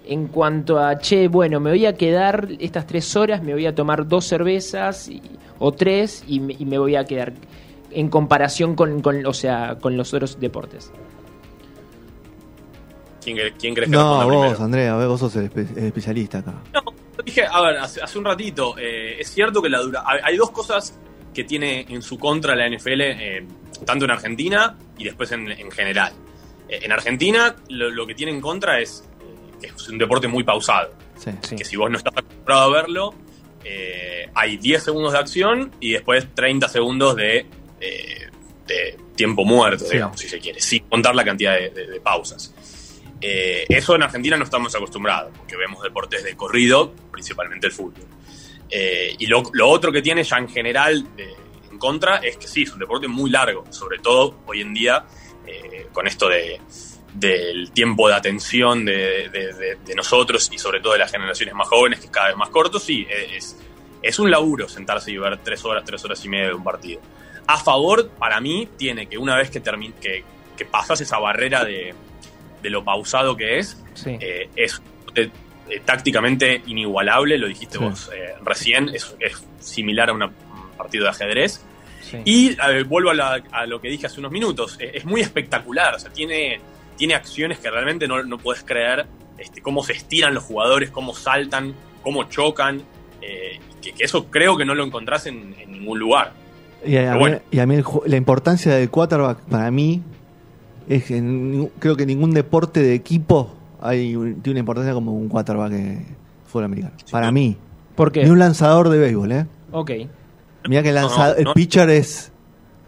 En 0.06 0.28
cuanto 0.28 0.78
a, 0.78 0.98
che, 0.98 1.28
bueno, 1.28 1.60
me 1.60 1.70
voy 1.70 1.84
a 1.84 1.94
quedar 1.94 2.48
estas 2.60 2.86
tres 2.86 3.14
horas, 3.16 3.42
me 3.42 3.52
voy 3.52 3.66
a 3.66 3.74
tomar 3.74 4.06
dos 4.08 4.24
cervezas 4.24 5.08
y- 5.08 5.20
o 5.58 5.72
tres 5.72 6.24
y 6.26 6.40
me, 6.40 6.54
y 6.58 6.64
me 6.64 6.78
voy 6.78 6.96
a 6.96 7.04
quedar 7.04 7.32
en 7.90 8.08
comparación 8.08 8.74
con, 8.74 9.02
con, 9.02 9.26
o 9.26 9.32
sea, 9.34 9.76
con 9.80 9.96
los 9.98 10.14
otros 10.14 10.38
deportes. 10.40 10.90
¿Quién, 13.26 13.36
cre- 13.38 13.54
quién 13.58 13.74
crees 13.74 13.90
que 13.90 13.96
No, 13.96 14.24
vos, 14.24 14.26
primero? 14.28 14.62
Andrea, 14.64 14.94
vos 14.94 15.18
sos 15.18 15.34
el, 15.34 15.50
espe- 15.50 15.76
el 15.76 15.86
especialista 15.86 16.38
acá. 16.38 16.54
No, 16.72 16.80
dije, 17.24 17.44
a 17.44 17.60
ver, 17.60 17.76
hace, 17.78 18.00
hace 18.00 18.18
un 18.18 18.24
ratito, 18.24 18.78
eh, 18.78 19.16
es 19.20 19.28
cierto 19.32 19.60
que 19.60 19.68
la 19.68 19.80
dura. 19.80 20.04
Hay, 20.22 20.36
dos 20.36 20.52
cosas 20.52 20.96
que 21.34 21.42
tiene 21.42 21.84
en 21.88 22.02
su 22.02 22.20
contra 22.20 22.54
la 22.54 22.68
NFL, 22.68 23.00
eh, 23.00 23.46
tanto 23.84 24.04
en 24.04 24.12
Argentina 24.12 24.78
y 24.96 25.02
después 25.04 25.32
en, 25.32 25.50
en 25.50 25.72
general. 25.72 26.12
Eh, 26.68 26.78
en 26.82 26.92
Argentina, 26.92 27.56
lo, 27.68 27.90
lo 27.90 28.06
que 28.06 28.14
tiene 28.14 28.30
en 28.30 28.40
contra 28.40 28.78
es 28.78 29.02
que 29.60 29.66
es 29.66 29.88
un 29.88 29.98
deporte 29.98 30.28
muy 30.28 30.44
pausado. 30.44 30.92
Sí. 31.16 31.32
Sí. 31.42 31.56
Que 31.56 31.64
si 31.64 31.74
vos 31.74 31.90
no 31.90 31.98
estás 31.98 32.12
acostumbrado 32.16 32.62
a 32.62 32.80
verlo, 32.80 33.14
hay 34.34 34.56
10 34.58 34.84
segundos 34.84 35.12
de 35.14 35.18
acción 35.18 35.72
y 35.80 35.90
después 35.94 36.28
30 36.32 36.68
segundos 36.68 37.16
de, 37.16 37.44
de 38.68 38.96
tiempo 39.16 39.44
muerto, 39.44 39.84
Sí. 39.86 39.94
digamos, 39.94 40.20
si 40.20 40.28
se 40.28 40.38
quiere, 40.38 40.60
sin 40.60 40.84
contar 40.84 41.14
la 41.14 41.24
cantidad 41.24 41.54
de, 41.54 41.70
de- 41.70 41.86
de 41.86 42.00
pausas. 42.00 42.54
Eh, 43.20 43.64
eso 43.68 43.94
en 43.94 44.02
Argentina 44.02 44.36
no 44.36 44.44
estamos 44.44 44.74
acostumbrados, 44.74 45.32
porque 45.36 45.56
vemos 45.56 45.82
deportes 45.82 46.22
de 46.22 46.36
corrido, 46.36 46.92
principalmente 47.10 47.66
el 47.66 47.72
fútbol. 47.72 48.04
Eh, 48.70 49.14
y 49.18 49.26
lo, 49.26 49.42
otro 49.64 49.92
que 49.92 50.02
tiene 50.02 50.24
ya 50.24 50.38
en 50.38 50.48
general 50.48 51.06
en 51.70 51.78
contra 51.78 52.16
es 52.16 52.36
que 52.36 52.48
sí, 52.48 52.62
es 52.62 52.72
un 52.72 52.80
deporte 52.80 53.08
muy 53.08 53.30
largo, 53.30 53.64
sobre 53.70 53.98
todo 53.98 54.40
hoy 54.46 54.60
en 54.60 54.74
día 54.74 55.04
eh, 55.46 55.86
con 55.92 56.06
esto 56.06 56.28
de, 56.28 56.60
del 57.14 57.70
tiempo 57.70 58.08
de 58.08 58.14
atención 58.14 58.84
de, 58.84 59.78
nosotros 59.94 60.50
y 60.52 60.58
sobre 60.58 60.80
todo 60.80 60.94
de 60.94 60.98
las 60.98 61.10
generaciones 61.10 61.54
más 61.54 61.68
jóvenes, 61.68 62.00
que 62.00 62.06
es 62.06 62.12
cada 62.12 62.28
vez 62.28 62.36
más 62.36 62.50
corto, 62.50 62.78
sí, 62.78 63.06
es, 63.08 63.56
es 64.02 64.18
un 64.18 64.30
laburo 64.30 64.68
sentarse 64.68 65.10
y 65.10 65.16
ver 65.16 65.38
tres 65.42 65.64
horas, 65.64 65.84
tres 65.84 66.04
horas 66.04 66.22
y 66.24 66.28
media 66.28 66.48
de 66.48 66.54
un 66.54 66.64
partido. 66.64 67.00
A 67.46 67.58
favor, 67.58 68.10
para 68.10 68.40
mí, 68.40 68.68
tiene 68.76 69.06
que 69.06 69.16
una 69.16 69.36
vez 69.36 69.50
que, 69.50 69.62
que, 69.62 70.24
que 70.56 70.64
pasas 70.64 71.00
esa 71.00 71.18
barrera 71.18 71.64
de, 71.64 71.94
de 72.62 72.70
lo 72.70 72.84
pausado 72.84 73.36
que 73.36 73.58
es, 73.58 73.82
Sí. 73.94 74.16
eh, 74.20 74.48
es 74.56 74.80
eh, 75.14 75.30
tácticamente 75.84 76.62
inigualable, 76.66 77.38
lo 77.38 77.48
dijiste 77.48 77.78
Sí. 77.78 77.84
vos 77.84 78.10
eh, 78.14 78.34
recién, 78.44 78.88
es, 78.90 79.16
es 79.20 79.44
similar 79.60 80.10
a 80.10 80.12
una- 80.12 80.26
un 80.26 80.76
partido 80.76 81.04
de 81.04 81.10
ajedrez. 81.10 81.60
sí. 82.02 82.18
Y 82.24 82.48
eh, 82.50 82.84
vuelvo 82.86 83.10
a, 83.10 83.14
la- 83.14 83.42
a 83.50 83.66
lo 83.66 83.80
que 83.80 83.88
dije 83.88 84.06
hace 84.06 84.20
unos 84.20 84.30
minutos, 84.30 84.76
es 84.80 85.04
muy 85.04 85.20
espectacular, 85.22 85.94
o 85.94 85.98
sea, 85.98 86.12
tiene, 86.12 86.60
tiene 86.96 87.14
acciones 87.14 87.58
que 87.58 87.68
realmente 87.70 88.06
no, 88.06 88.22
no 88.22 88.38
puedes 88.38 88.62
creer, 88.62 89.06
este, 89.38 89.60
cómo 89.60 89.82
se 89.82 89.92
estiran 89.94 90.32
los 90.34 90.44
jugadores, 90.44 90.90
cómo 90.90 91.14
saltan, 91.14 91.74
cómo 92.02 92.24
chocan, 92.24 92.82
eh, 93.20 93.58
que, 93.82 93.92
que 93.92 94.04
eso 94.04 94.26
creo 94.30 94.56
que 94.56 94.64
no 94.64 94.74
lo 94.76 94.84
encontrás 94.84 95.26
en, 95.26 95.54
en 95.58 95.72
ningún 95.72 95.98
lugar. 95.98 96.32
Y 96.84 96.96
a, 96.98 97.14
mí, 97.14 97.18
bueno. 97.18 97.40
y 97.50 97.58
a 97.58 97.66
mí 97.66 97.74
el 97.74 97.84
ju- 97.84 98.06
la 98.06 98.16
importancia 98.16 98.72
del 98.76 98.88
quarterback 98.88 99.40
para 99.50 99.70
mí 99.72 100.00
es 100.88 101.04
que 101.04 101.16
en 101.16 101.70
creo 101.78 101.96
que 101.96 102.02
en 102.04 102.08
ningún 102.08 102.32
deporte 102.32 102.80
de 102.82 102.94
equipo 102.94 103.50
hay 103.80 104.16
un- 104.16 104.36
tiene 104.42 104.52
una 104.56 104.60
importancia 104.60 104.92
como 104.94 105.12
un 105.12 105.28
quarterback 105.28 105.72
en 105.72 106.06
fútbol 106.46 106.64
americano. 106.64 106.94
para 107.10 107.26
no. 107.26 107.32
mí. 107.32 107.56
¿Por 107.94 108.12
qué? 108.12 108.24
Ni 108.24 108.30
un 108.30 108.38
lanzador 108.38 108.88
de 108.88 108.98
béisbol, 108.98 109.32
¿eh? 109.32 109.46
Ok. 109.72 109.90
Mira 110.68 110.82
que 110.82 110.88
el, 110.90 110.94
No, 110.96 111.00
lanzador, 111.02 111.36
no, 111.38 111.42
no. 111.44 111.50
el 111.50 111.54
pitcher 111.54 111.88
es 111.90 112.32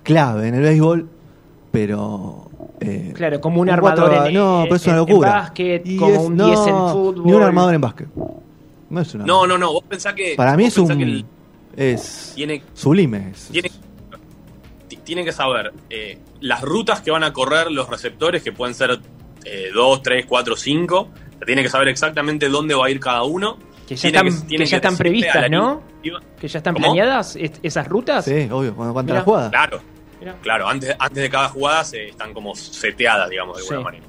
clave 0.02 0.48
en 0.48 0.54
el 0.54 0.62
béisbol, 0.62 1.08
pero... 1.70 2.50
eh, 2.80 3.12
Claro, 3.14 3.40
como 3.40 3.60
un 3.60 3.68
un 3.68 3.74
armador 3.74 4.26
en, 4.28 4.34
no, 4.34 4.62
pero 4.64 4.76
es 4.76 4.84
una 4.86 4.92
en 4.94 4.98
locura. 4.98 5.30
básquet, 5.30 5.82
Y 5.86 5.96
como 5.96 6.14
es- 6.14 6.20
un 6.20 6.36
no, 6.36 6.46
10 6.46 6.58
en 6.66 6.74
fútbol. 6.92 7.26
Ni 7.26 7.32
un 7.32 7.42
armador 7.42 7.74
en 7.74 7.80
básquet. 7.80 8.08
No 8.90 9.00
es 9.00 9.14
una 9.14 9.24
No, 9.26 9.46
no, 9.46 9.58
no, 9.58 9.72
vos 9.72 9.84
pensás 9.88 10.14
que... 10.14 10.34
Para 10.36 10.56
mí 10.56 10.64
es 10.64 10.76
un... 10.78 10.88
pensás 10.88 10.96
que 10.96 11.02
el- 11.10 11.26
Es 11.76 12.32
tiene, 12.34 12.62
sublime. 12.74 13.30
es- 13.30 13.48
tiene, 13.52 13.70
ti- 15.08 15.14
tiene 15.14 15.24
que 15.24 15.32
saber 15.32 15.72
eh, 15.90 16.18
las 16.40 16.60
rutas 16.62 17.00
que 17.00 17.10
van 17.10 17.24
a 17.24 17.32
correr 17.32 17.70
los 17.70 17.88
receptores, 17.88 18.42
que 18.42 18.52
pueden 18.52 18.74
ser 18.74 18.98
2, 19.74 20.02
3, 20.02 20.26
4, 20.26 20.56
5. 20.56 21.08
Tiene 21.46 21.62
que 21.62 21.68
saber 21.68 21.88
exactamente 21.88 22.48
dónde 22.48 22.74
va 22.74 22.86
a 22.86 22.90
ir 22.90 23.00
cada 23.00 23.22
uno. 23.22 23.58
Que 23.86 23.96
ya 23.96 24.08
están, 24.08 24.46
tiene 24.46 24.64
que 24.64 24.70
ya 24.70 24.76
están 24.76 24.92
decirle 24.98 25.28
a 25.28 25.32
previstas, 25.32 25.50
¿no? 25.50 25.82
iniciativa- 26.02 26.36
Que 26.38 26.48
ya 26.48 26.58
están 26.58 26.74
¿Cómo? 26.74 26.84
planeadas 26.86 27.36
esas 27.36 27.88
rutas. 27.88 28.24
Sí, 28.26 28.48
obvio, 28.50 28.74
cuando 28.74 28.92
cuenta 28.92 29.12
Mirá. 29.12 29.20
la 29.20 29.24
jugada. 29.24 29.50
Claro, 29.50 29.80
Claro. 30.42 30.68
Antes, 30.68 30.94
antes 30.98 31.22
de 31.22 31.30
cada 31.30 31.48
jugada 31.48 31.84
se 31.84 32.08
están 32.08 32.34
como 32.34 32.54
seteadas, 32.54 33.30
digamos, 33.30 33.56
de 33.56 33.62
alguna 33.62 33.78
Sí. 33.78 33.84
manera. 33.84 34.04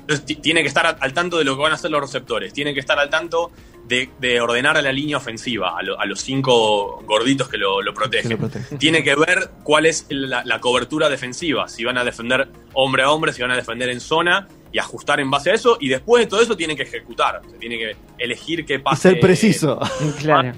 Entonces 0.00 0.26
ti- 0.26 0.36
tiene 0.36 0.62
que 0.62 0.68
estar 0.68 0.96
al 1.00 1.12
tanto 1.14 1.38
de 1.38 1.44
lo 1.44 1.56
que 1.56 1.62
van 1.62 1.72
a 1.72 1.76
hacer 1.76 1.90
los 1.90 2.00
receptores. 2.00 2.52
Tiene 2.52 2.74
que 2.74 2.80
estar 2.80 2.98
al 2.98 3.08
tanto 3.08 3.50
de, 3.86 4.10
de 4.18 4.40
ordenar 4.40 4.76
a 4.76 4.82
la 4.82 4.92
línea 4.92 5.16
ofensiva, 5.16 5.78
a, 5.78 5.82
lo- 5.82 5.98
a 6.00 6.04
los 6.06 6.20
cinco 6.20 7.02
gorditos 7.06 7.48
que 7.48 7.56
lo, 7.58 7.82
lo 7.82 7.92
Que 7.92 7.96
protegen. 7.96 8.30
lo 8.32 8.38
protege. 8.38 8.76
tiene 8.76 9.02
que 9.02 9.14
ver 9.14 9.50
cuál 9.62 9.86
es 9.86 10.06
la, 10.10 10.42
la 10.44 10.60
cobertura 10.60 11.08
defensiva, 11.08 11.68
si 11.68 11.84
van 11.84 11.98
a 11.98 12.04
defender 12.04 12.48
hombre 12.74 13.02
a 13.02 13.10
hombre, 13.10 13.32
si 13.32 13.42
van 13.42 13.50
a 13.50 13.56
defender 13.56 13.88
en 13.90 14.00
zona 14.00 14.48
y 14.72 14.78
ajustar 14.78 15.20
en 15.20 15.30
base 15.30 15.50
a 15.50 15.54
eso 15.54 15.76
y 15.80 15.88
después 15.88 16.24
de 16.24 16.28
todo 16.28 16.40
eso 16.42 16.56
tiene 16.56 16.74
que 16.76 16.82
ejecutar, 16.82 17.42
o 17.44 17.48
sea, 17.50 17.58
tiene 17.58 17.78
que 17.78 17.96
elegir 18.18 18.64
qué 18.66 18.74
Y 18.74 18.78
pase. 18.78 19.10
ser 19.10 19.20
preciso. 19.20 19.78
Claro. 20.18 20.52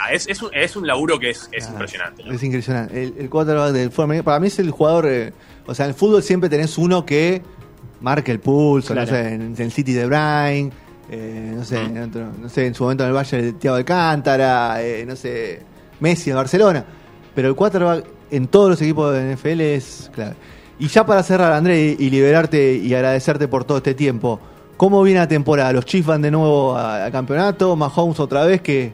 Ah, 0.00 0.12
Es, 0.12 0.26
es, 0.28 0.40
un, 0.42 0.50
es 0.54 0.76
un 0.76 0.86
laburo 0.86 1.18
que 1.18 1.30
es, 1.30 1.48
es 1.52 1.66
Ah, 1.66 1.70
impresionante. 1.72 2.22
¿no? 2.24 2.32
Es 2.32 2.42
impresionante. 2.42 3.02
El, 3.02 3.14
el 3.18 3.28
quarterback 3.30 3.72
del 3.72 3.90
fútbol 3.90 4.22
para 4.22 4.40
mí 4.40 4.46
es 4.48 4.58
el 4.58 4.70
jugador. 4.70 5.06
eh, 5.08 5.32
o 5.66 5.74
sea, 5.74 5.86
en 5.86 5.90
el 5.90 5.94
fútbol 5.96 6.22
siempre 6.22 6.48
tenés 6.48 6.78
uno 6.78 7.04
que 7.04 7.42
marque 8.00 8.30
el 8.32 8.40
pulso. 8.40 8.94
Claro. 8.94 9.10
No 9.10 9.16
sé, 9.16 9.34
en, 9.34 9.42
en 9.42 9.54
el 9.58 9.72
City 9.72 9.92
de 9.92 10.06
Brian. 10.06 10.72
eh, 11.10 11.52
no, 11.56 11.64
sé, 11.64 11.78
Mm. 11.80 11.96
en 11.96 12.02
otro- 12.04 12.32
no 12.40 12.48
sé, 12.50 12.66
en 12.66 12.74
su 12.74 12.82
momento 12.84 13.02
en 13.04 13.08
el 13.10 13.16
Valle 13.16 13.42
de 13.42 13.52
Thiago 13.54 13.76
Alcántara. 13.78 14.82
eh, 14.82 15.04
no 15.06 15.16
sé, 15.16 15.62
Messi 16.00 16.30
en 16.30 16.36
Barcelona. 16.36 16.84
Pero 17.34 17.48
el 17.48 17.54
quarterback 17.54 18.04
en 18.30 18.46
todos 18.46 18.68
los 18.70 18.82
equipos 18.82 19.14
de 19.14 19.22
NFL 19.34 19.60
es 19.74 20.10
clave. 20.14 20.34
Y 20.78 20.86
ya 20.88 21.04
para 21.06 21.22
cerrar, 21.22 21.52
André, 21.54 21.96
y, 21.98 22.04
y 22.06 22.10
liberarte 22.10 22.74
y 22.76 22.94
agradecerte 22.94 23.48
por 23.48 23.64
todo 23.64 23.78
este 23.78 23.94
tiempo. 23.94 24.38
¿Cómo 24.76 25.02
viene 25.02 25.18
la 25.20 25.26
temporada? 25.28 25.72
¿Los 25.72 25.84
Chiefs 25.86 26.06
van 26.06 26.22
de 26.22 26.30
nuevo 26.30 26.76
al 26.76 27.10
campeonato? 27.10 27.74
¿Mahomes 27.74 28.20
otra 28.20 28.44
vez 28.44 28.60
que 28.60 28.92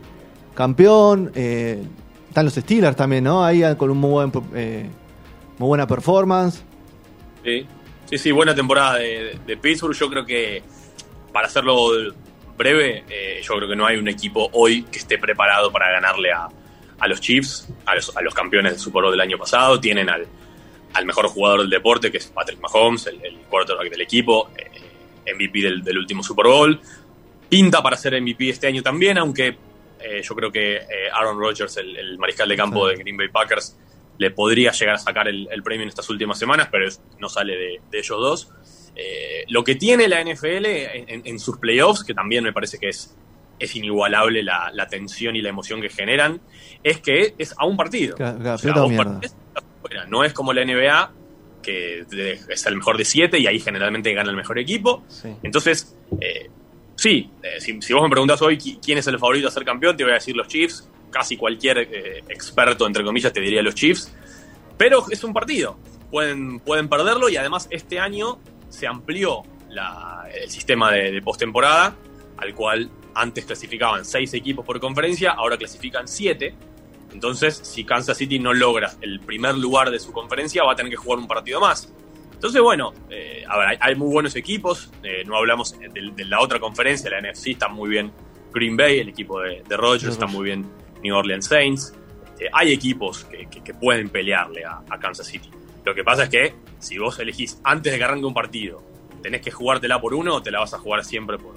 campeón? 0.54 1.32
Eh, 1.34 1.82
están 2.28 2.44
los 2.44 2.54
Steelers 2.54 2.96
también, 2.96 3.24
¿no? 3.24 3.44
Ahí 3.44 3.62
con 3.76 3.90
un 3.90 3.98
muy, 3.98 4.10
buen, 4.10 4.32
eh, 4.54 4.88
muy 5.58 5.68
buena 5.68 5.86
performance. 5.86 6.62
Sí. 7.44 7.66
Sí, 8.06 8.18
sí, 8.18 8.32
buena 8.32 8.54
temporada 8.54 8.96
de, 8.96 9.58
Pittsburgh. 9.60 9.94
Yo 9.94 10.10
creo 10.10 10.26
que, 10.26 10.62
para 11.32 11.46
hacerlo 11.46 11.88
breve, 12.56 13.04
eh, 13.08 13.40
yo 13.42 13.56
creo 13.56 13.68
que 13.68 13.76
no 13.76 13.86
hay 13.86 13.96
un 13.96 14.08
equipo 14.08 14.48
hoy 14.52 14.82
que 14.84 14.98
esté 14.98 15.18
preparado 15.18 15.72
para 15.72 15.90
ganarle 15.90 16.30
a, 16.30 16.48
a 16.98 17.08
los 17.08 17.20
Chiefs, 17.20 17.68
a 17.86 17.94
los, 17.94 18.34
campeones 18.34 18.72
del 18.72 18.80
Super 18.80 19.02
Bowl 19.02 19.10
del 19.10 19.20
año 19.20 19.38
pasado. 19.38 19.80
Tienen 19.80 20.08
al, 20.08 20.26
al 20.92 21.06
mejor 21.06 21.28
jugador 21.28 21.60
del 21.60 21.70
deporte, 21.70 22.10
que 22.10 22.18
es 22.18 22.26
Patrick 22.26 22.60
Mahomes, 22.60 23.06
el, 23.06 23.24
el 23.24 23.38
quarterback 23.48 23.90
del 23.90 24.02
equipo, 24.02 24.50
eh, 24.56 25.34
MVP 25.34 25.60
del, 25.82 25.98
último 25.98 26.22
Super 26.22 26.46
Bowl. 26.46 26.80
Pinta 27.48 27.82
para 27.82 27.96
ser 27.96 28.20
MVP 28.20 28.50
este 28.50 28.66
año 28.66 28.82
también, 28.82 29.18
aunque 29.18 29.56
eh, 30.04 30.22
yo 30.22 30.34
creo 30.34 30.52
que 30.52 30.76
eh, 30.76 31.10
Aaron 31.12 31.38
Rodgers, 31.38 31.76
el, 31.78 31.96
el, 31.96 32.18
mariscal 32.18 32.48
de 32.48 32.56
campo 32.56 32.88
sí. 32.88 32.96
de 32.96 33.02
Green 33.02 33.16
Bay 33.16 33.28
Packers, 33.28 33.76
le 34.18 34.30
podría 34.30 34.70
llegar 34.70 34.96
a 34.96 34.98
sacar 34.98 35.28
el, 35.28 35.48
el 35.50 35.62
premio 35.62 35.82
en 35.82 35.88
estas 35.88 36.08
últimas 36.10 36.38
semanas, 36.38 36.68
pero 36.70 36.86
es, 36.86 37.00
no 37.18 37.28
sale 37.28 37.56
de, 37.56 37.80
de 37.90 37.98
ellos 37.98 38.20
dos. 38.20 38.52
Eh, 38.94 39.44
lo 39.48 39.64
que 39.64 39.74
tiene 39.74 40.06
la 40.06 40.22
NFL 40.22 40.66
en, 40.66 41.22
en, 41.24 41.38
sus 41.40 41.58
playoffs, 41.58 42.04
que 42.04 42.14
también 42.14 42.44
me 42.44 42.52
parece 42.52 42.78
que 42.78 42.90
es, 42.90 43.16
es 43.58 43.74
inigualable 43.74 44.42
la, 44.42 44.70
la, 44.72 44.86
tensión 44.86 45.34
y 45.34 45.42
la 45.42 45.48
emoción 45.48 45.80
que 45.80 45.88
generan, 45.88 46.40
es 46.82 47.00
que 47.00 47.34
es 47.38 47.54
a 47.58 47.66
un 47.66 47.76
partido. 47.76 48.14
Claro, 48.14 48.38
claro, 48.38 48.54
o 48.54 48.58
sea, 48.58 48.74
partidos, 48.74 49.34
no 50.08 50.22
es 50.22 50.32
como 50.32 50.52
la 50.52 50.64
NBA, 50.64 51.12
que 51.62 52.04
es 52.48 52.66
el 52.66 52.76
mejor 52.76 52.98
de 52.98 53.04
siete 53.04 53.38
y 53.38 53.46
ahí 53.46 53.58
generalmente 53.58 54.12
gana 54.12 54.30
el 54.30 54.36
mejor 54.36 54.58
equipo. 54.58 55.02
Sí. 55.08 55.34
Entonces, 55.42 55.96
eh, 56.20 56.50
sí, 57.04 57.30
eh, 57.42 57.60
si, 57.60 57.92
vos 57.92 58.02
me 58.02 58.08
preguntás 58.08 58.40
hoy 58.40 58.56
quién 58.56 58.96
es 58.96 59.06
el 59.08 59.18
favorito 59.18 59.48
a 59.48 59.50
ser 59.50 59.62
campeón, 59.62 59.94
te 59.94 60.04
voy 60.04 60.12
a 60.12 60.14
decir 60.14 60.34
los 60.34 60.48
Chiefs. 60.48 60.88
Casi 61.10 61.36
cualquier 61.36 61.78
eh, 61.78 62.24
experto, 62.30 62.86
entre 62.86 63.04
comillas, 63.04 63.30
te 63.30 63.40
diría 63.40 63.62
los 63.62 63.74
Chiefs. 63.74 64.10
Pero 64.78 65.04
es 65.10 65.22
un 65.22 65.34
partido. 65.34 65.76
Pueden, 66.10 66.60
pueden 66.60 66.88
perderlo 66.88 67.28
y 67.28 67.36
además 67.36 67.68
este 67.70 67.98
año 67.98 68.38
se 68.70 68.86
amplió 68.86 69.42
la, 69.68 70.26
el 70.32 70.48
sistema 70.50 70.90
de, 70.92 71.12
de 71.12 71.20
postemporada, 71.20 71.94
al 72.38 72.54
cual 72.54 72.90
antes 73.14 73.44
clasificaban 73.44 74.06
seis 74.06 74.32
equipos 74.32 74.64
por 74.64 74.80
conferencia, 74.80 75.32
ahora 75.32 75.58
clasifican 75.58 76.08
siete. 76.08 76.54
Entonces, 77.12 77.60
si 77.62 77.84
Kansas 77.84 78.16
City 78.16 78.38
no 78.38 78.54
logra 78.54 78.94
el 79.02 79.20
primer 79.20 79.56
lugar 79.56 79.90
de 79.90 79.98
su 79.98 80.10
conferencia, 80.10 80.64
va 80.64 80.72
a 80.72 80.76
tener 80.76 80.90
que 80.90 80.96
jugar 80.96 81.18
un 81.18 81.28
partido 81.28 81.60
más. 81.60 81.92
Entonces, 82.34 82.60
bueno, 82.60 82.92
eh, 83.08 83.44
a 83.48 83.58
ver, 83.58 83.68
hay, 83.68 83.76
hay, 83.80 83.94
muy 83.94 84.12
buenos 84.12 84.36
equipos. 84.36 84.92
Eh, 85.02 85.24
no 85.26 85.36
hablamos 85.36 85.78
de, 85.78 85.88
de, 85.88 86.24
la 86.26 86.40
otra 86.40 86.60
conferencia, 86.60 87.10
la 87.10 87.20
NFC 87.20 87.48
está 87.48 87.68
muy 87.68 87.88
bien. 87.88 88.12
Green 88.52 88.76
Bay, 88.76 88.98
el 88.98 89.08
equipo 89.08 89.40
de, 89.40 89.62
de 89.66 89.76
Rodgers, 89.76 90.12
está 90.12 90.26
muy 90.26 90.44
bien. 90.44 90.66
New 91.02 91.16
Orleans 91.16 91.46
Saints. 91.46 91.94
Eh, 92.38 92.48
hay 92.52 92.72
equipos 92.72 93.24
que, 93.24 93.46
que, 93.46 93.62
que 93.62 93.74
pueden 93.74 94.08
pelearle 94.08 94.64
a, 94.64 94.82
a, 94.88 94.98
Kansas 94.98 95.26
City. 95.26 95.50
Lo 95.84 95.94
que 95.94 96.04
pasa 96.04 96.24
es 96.24 96.28
que 96.28 96.54
si 96.78 96.98
vos 96.98 97.18
elegís 97.18 97.60
antes 97.64 97.92
de 97.92 97.98
que 97.98 98.04
arranque 98.04 98.26
un 98.26 98.34
partido, 98.34 98.82
tenés 99.22 99.40
que 99.40 99.50
jugártela 99.50 100.00
por 100.00 100.14
uno 100.14 100.36
o 100.36 100.42
te 100.42 100.50
la 100.50 100.60
vas 100.60 100.74
a 100.74 100.78
jugar 100.78 101.04
siempre 101.04 101.38
por, 101.38 101.54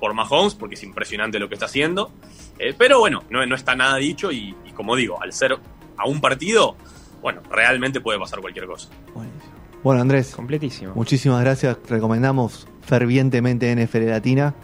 por 0.00 0.14
Mahomes, 0.14 0.54
porque 0.54 0.74
es 0.74 0.82
impresionante 0.82 1.38
lo 1.38 1.48
que 1.48 1.54
está 1.54 1.66
haciendo. 1.66 2.12
Eh, 2.58 2.74
pero 2.76 2.98
bueno, 2.98 3.22
no, 3.30 3.44
no, 3.46 3.54
está 3.54 3.74
nada 3.74 3.96
dicho 3.96 4.32
y, 4.32 4.54
y, 4.64 4.72
como 4.72 4.96
digo, 4.96 5.20
al 5.22 5.32
ser 5.32 5.58
a 5.96 6.06
un 6.06 6.20
partido, 6.20 6.76
bueno, 7.22 7.42
realmente 7.50 8.00
puede 8.00 8.18
pasar 8.18 8.40
cualquier 8.40 8.66
cosa. 8.66 8.90
Buenísimo. 9.14 9.54
Bueno, 9.84 10.00
Andrés, 10.00 10.34
completísimo. 10.34 10.94
Muchísimas 10.94 11.42
gracias. 11.42 11.76
Recomendamos 11.90 12.66
fervientemente 12.80 13.70
NFL 13.76 14.06
Latina 14.06 14.54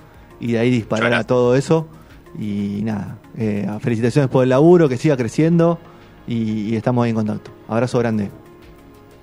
y 0.41 0.53
de 0.53 0.59
ahí 0.59 0.71
disparar 0.71 1.12
a 1.12 1.25
todo 1.25 1.55
eso. 1.57 1.87
Y 2.39 2.81
nada, 2.85 3.19
eh, 3.37 3.69
felicitaciones 3.81 4.31
por 4.31 4.45
el 4.45 4.49
laburo, 4.49 4.89
que 4.89 4.97
siga 4.97 5.19
creciendo 5.19 5.79
y, 6.27 6.71
y, 6.71 6.77
estamos 6.77 7.05
ahí 7.05 7.11
en 7.11 7.17
contacto. 7.17 7.50
Abrazo 7.69 7.99
grande. 7.99 8.31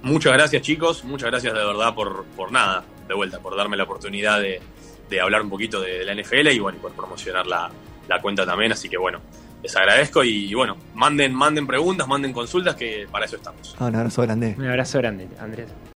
Muchas 0.03 0.33
gracias, 0.33 0.61
chicos. 0.61 1.03
Muchas 1.03 1.31
gracias 1.31 1.51
de 1.51 1.65
verdad 1.65 1.95
por, 1.95 2.25
por 2.35 2.51
nada, 2.51 2.85
de 3.07 3.15
vuelta, 3.15 3.39
por 3.39 3.57
darme 3.57 3.75
la 3.75 3.85
oportunidad 3.85 4.39
de, 4.39 4.61
de 5.09 5.19
hablar 5.19 5.41
un 5.41 5.49
poquito 5.49 5.81
de, 5.81 5.99
de, 5.99 6.05
la 6.05 6.13
NFL 6.13 6.49
y 6.49 6.59
bueno, 6.59 6.77
y 6.77 6.81
por 6.81 6.91
promocionar 6.91 7.47
la, 7.47 7.71
la 8.07 8.21
cuenta 8.21 8.45
también. 8.45 8.71
Así 8.71 8.87
que 8.87 8.97
bueno, 8.97 9.19
les 9.63 9.75
agradezco 9.75 10.23
y, 10.23 10.53
bueno, 10.53 10.77
manden, 10.93 11.33
manden 11.33 11.67
preguntas, 11.67 12.07
manden 12.07 12.33
consultas, 12.33 12.75
que 12.75 13.07
para 13.11 13.25
eso 13.25 13.35
estamos. 13.37 13.75
Ah, 13.79 13.85
un 13.85 13.95
abrazo 13.95 14.21
grande. 14.21 14.55
Un 14.57 14.67
abrazo 14.67 14.97
grande, 14.99 15.27
Andrés. 15.39 15.67